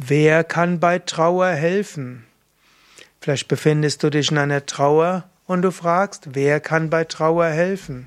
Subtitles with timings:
[0.00, 2.24] Wer kann bei Trauer helfen?
[3.20, 8.06] Vielleicht befindest du dich in einer Trauer und du fragst, wer kann bei Trauer helfen?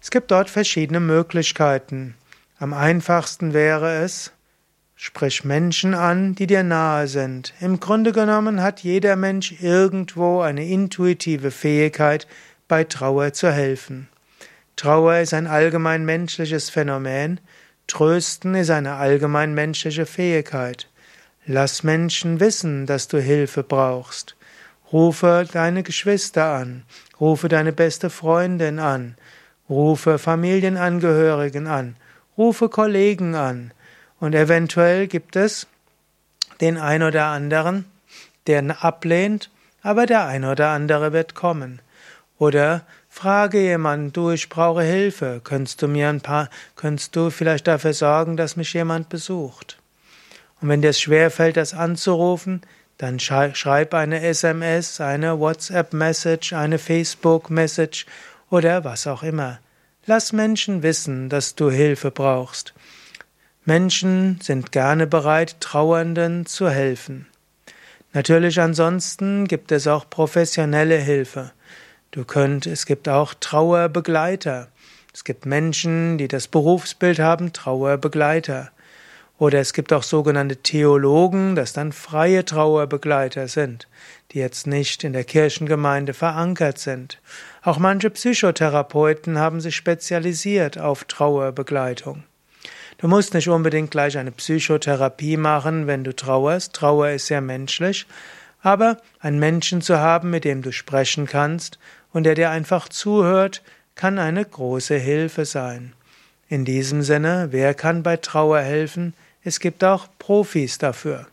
[0.00, 2.16] Es gibt dort verschiedene Möglichkeiten.
[2.58, 4.32] Am einfachsten wäre es,
[4.96, 7.54] sprich Menschen an, die dir nahe sind.
[7.60, 12.26] Im Grunde genommen hat jeder Mensch irgendwo eine intuitive Fähigkeit,
[12.66, 14.08] bei Trauer zu helfen.
[14.74, 17.38] Trauer ist ein allgemein menschliches Phänomen,
[17.92, 20.88] Trösten ist eine allgemein menschliche Fähigkeit.
[21.44, 24.34] Lass Menschen wissen, dass du Hilfe brauchst.
[24.90, 26.84] Rufe deine Geschwister an,
[27.20, 29.16] rufe deine beste Freundin an,
[29.68, 31.96] rufe Familienangehörigen an,
[32.38, 33.74] rufe Kollegen an,
[34.20, 35.66] und eventuell gibt es
[36.62, 37.84] den ein oder anderen,
[38.46, 39.50] der ablehnt,
[39.82, 41.82] aber der ein oder andere wird kommen.
[42.38, 47.68] Oder frage jemanden, du, ich brauche Hilfe, könntest du mir ein paar, könntest du vielleicht
[47.68, 49.78] dafür sorgen, dass mich jemand besucht?
[50.60, 52.62] Und wenn dir es schwerfällt, das anzurufen,
[52.96, 58.06] dann schreib eine SMS, eine WhatsApp-Message, eine Facebook-Message
[58.48, 59.60] oder was auch immer.
[60.06, 62.72] Lass Menschen wissen, dass du Hilfe brauchst.
[63.64, 67.26] Menschen sind gerne bereit, Trauernden zu helfen.
[68.14, 71.52] Natürlich ansonsten gibt es auch professionelle Hilfe.
[72.12, 74.68] Du könnt, es gibt auch Trauerbegleiter.
[75.14, 78.70] Es gibt Menschen, die das Berufsbild haben, Trauerbegleiter.
[79.38, 83.88] Oder es gibt auch sogenannte Theologen, das dann freie Trauerbegleiter sind,
[84.30, 87.18] die jetzt nicht in der Kirchengemeinde verankert sind.
[87.62, 92.24] Auch manche Psychotherapeuten haben sich spezialisiert auf Trauerbegleitung.
[92.98, 96.74] Du musst nicht unbedingt gleich eine Psychotherapie machen, wenn du trauerst.
[96.74, 98.06] Trauer ist sehr menschlich.
[98.60, 101.78] Aber einen Menschen zu haben, mit dem du sprechen kannst
[102.12, 103.62] und der dir einfach zuhört,
[103.94, 105.92] kann eine große Hilfe sein.
[106.48, 109.14] In diesem Sinne, wer kann bei Trauer helfen?
[109.42, 111.26] Es gibt auch Profis dafür.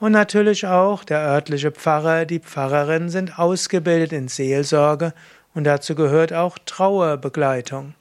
[0.00, 5.14] Und natürlich auch der örtliche Pfarrer, die Pfarrerin sind ausgebildet in Seelsorge
[5.54, 7.94] und dazu gehört auch Trauerbegleitung.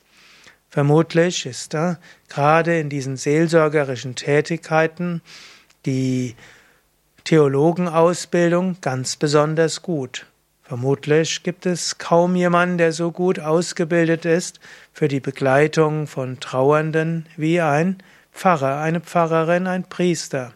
[0.69, 5.21] Vermutlich ist da gerade in diesen seelsorgerischen Tätigkeiten
[5.85, 6.35] die
[7.25, 10.25] Theologenausbildung ganz besonders gut.
[10.71, 14.61] Vermutlich gibt es kaum jemanden, der so gut ausgebildet ist
[14.93, 17.97] für die Begleitung von Trauernden wie ein
[18.31, 20.53] Pfarrer, eine Pfarrerin, ein Priester.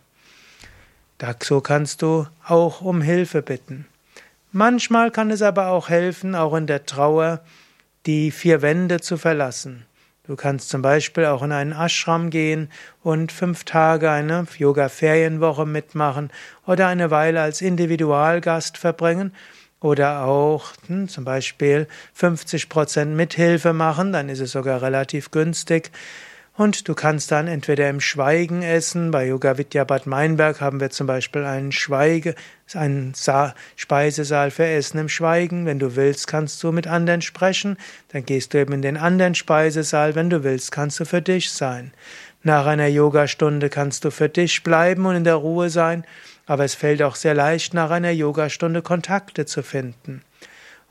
[1.18, 3.88] Dazu kannst du auch um Hilfe bitten.
[4.54, 7.42] Manchmal kann es aber auch helfen, auch in der Trauer
[8.06, 9.86] die vier Wände zu verlassen.
[10.28, 12.70] Du kannst zum Beispiel auch in einen Ashram gehen
[13.04, 16.32] und fünf Tage eine Yoga-Ferienwoche mitmachen
[16.66, 19.34] oder eine Weile als Individualgast verbringen
[19.80, 25.92] oder auch hm, zum Beispiel 50 Prozent Mithilfe machen, dann ist es sogar relativ günstig.
[26.58, 29.12] Und du kannst dann entweder im Schweigen essen.
[29.12, 32.34] Bei Yoga Vidya Bad Meinberg haben wir zum Beispiel einen Schweige,
[32.74, 35.66] einen Sa Speisesaal für Essen im Schweigen.
[35.66, 37.76] Wenn du willst, kannst du mit anderen sprechen.
[38.14, 40.16] Dann gehst du eben in den anderen Speisesaal.
[40.16, 41.92] Wenn du willst, kannst du für dich sein.
[42.46, 46.06] Nach einer Yogastunde kannst du für dich bleiben und in der Ruhe sein.
[46.46, 50.22] Aber es fällt auch sehr leicht, nach einer Yogastunde Kontakte zu finden.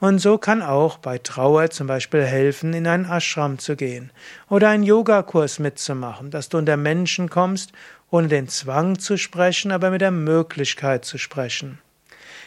[0.01, 4.11] Und so kann auch bei Trauer zum Beispiel helfen, in einen Ashram zu gehen
[4.51, 7.71] oder einen Yogakurs mitzumachen, dass du unter Menschen kommst,
[8.11, 11.79] ohne den Zwang zu sprechen, aber mit der Möglichkeit zu sprechen.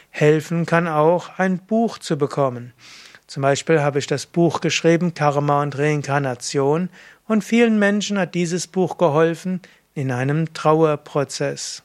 [0.09, 2.73] Helfen kann auch, ein Buch zu bekommen.
[3.27, 6.89] Zum Beispiel habe ich das Buch geschrieben Karma und Reinkarnation
[7.27, 9.61] und vielen Menschen hat dieses Buch geholfen
[9.93, 11.83] in einem Trauerprozess.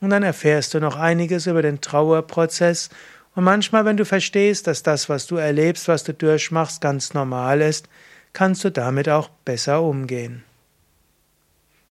[0.00, 2.90] und dann erfährst du noch einiges über den Trauerprozess
[3.34, 7.60] und manchmal, wenn du verstehst, dass das, was du erlebst, was du durchmachst, ganz normal
[7.60, 7.88] ist,
[8.38, 10.44] kannst du damit auch besser umgehen.